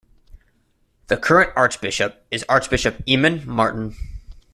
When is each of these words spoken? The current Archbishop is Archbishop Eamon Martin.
The 1.09 1.17
current 1.17 1.51
Archbishop 1.55 2.25
is 2.31 2.43
Archbishop 2.49 3.05
Eamon 3.05 3.45
Martin. 3.45 3.95